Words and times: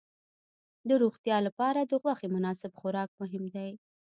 د 0.87 0.89
روغتیا 1.03 1.37
لپاره 1.47 1.79
د 1.83 1.93
غوښې 2.01 2.27
مناسب 2.35 2.71
خوراک 2.79 3.09
مهم 3.21 3.43
دی. 3.55 3.71